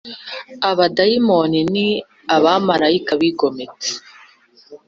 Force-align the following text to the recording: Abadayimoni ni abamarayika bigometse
Abadayimoni 0.69 1.59
ni 1.73 1.87
abamarayika 2.35 3.11
bigometse 3.21 3.91